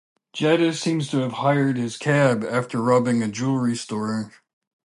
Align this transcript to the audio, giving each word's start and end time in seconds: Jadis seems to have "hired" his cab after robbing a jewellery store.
Jadis 0.33 0.81
seems 0.81 1.09
to 1.09 1.19
have 1.19 1.33
"hired" 1.33 1.77
his 1.77 1.95
cab 1.95 2.43
after 2.43 2.81
robbing 2.81 3.21
a 3.21 3.27
jewellery 3.27 3.75
store. 3.75 4.31